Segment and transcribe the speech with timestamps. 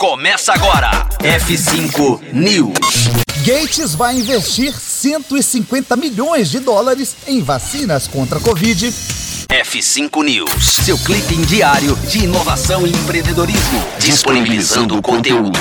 [0.00, 1.06] começa agora.
[1.18, 3.10] F5 News.
[3.44, 8.88] Gates vai investir 150 milhões de dólares em vacinas contra a Covid.
[8.88, 15.60] F5 News, seu clipe diário de inovação e empreendedorismo, disponibilizando o conteúdo.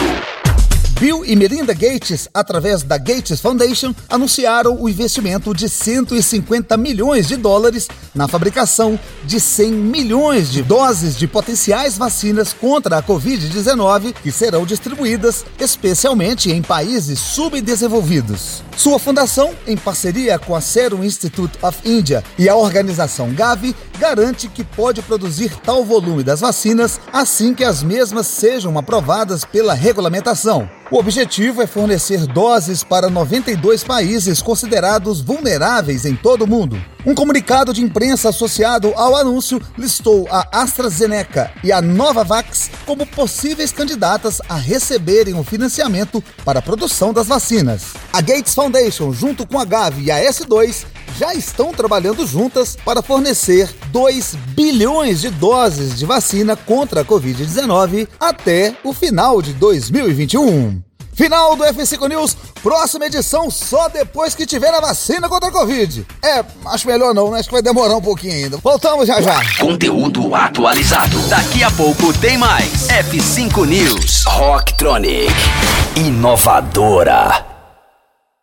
[1.00, 7.38] Bill e Melinda Gates, através da Gates Foundation, anunciaram o investimento de 150 milhões de
[7.38, 14.30] dólares na fabricação de 100 milhões de doses de potenciais vacinas contra a Covid-19 que
[14.30, 18.69] serão distribuídas especialmente em países subdesenvolvidos.
[18.80, 24.48] Sua fundação, em parceria com a Serum Institute of India e a organização Gavi, garante
[24.48, 30.70] que pode produzir tal volume das vacinas assim que as mesmas sejam aprovadas pela regulamentação.
[30.90, 36.82] O objetivo é fornecer doses para 92 países considerados vulneráveis em todo o mundo.
[37.06, 43.72] Um comunicado de imprensa associado ao anúncio listou a AstraZeneca e a Novavax como possíveis
[43.72, 47.94] candidatas a receberem o financiamento para a produção das vacinas.
[48.12, 50.86] A Gates Foundation, junto com a Gavi e a S2,
[51.18, 58.10] já estão trabalhando juntas para fornecer 2 bilhões de doses de vacina contra a Covid-19
[58.20, 60.89] até o final de 2021.
[61.20, 66.08] Final do F5 News, próxima edição só depois que tiver a vacina contra a Covid.
[66.24, 67.40] É, acho melhor não, né?
[67.40, 68.56] Acho que vai demorar um pouquinho ainda.
[68.56, 69.42] Voltamos já já.
[69.60, 71.20] Conteúdo atualizado.
[71.28, 72.88] Daqui a pouco tem mais.
[72.88, 74.24] F5 News.
[74.24, 75.34] Rocktronic.
[75.98, 77.49] Inovadora.